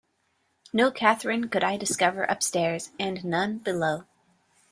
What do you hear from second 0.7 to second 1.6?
No Catherine